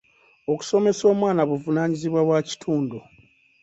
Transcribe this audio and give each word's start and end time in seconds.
Okusomesa 0.51 1.03
omwana 1.13 1.41
buvunaanyizibwa 1.49 2.21
bwa 2.27 2.39
kitundu. 2.47 2.97